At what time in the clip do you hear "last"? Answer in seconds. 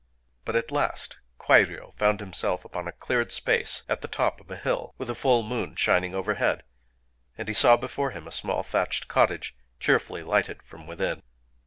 0.71-1.19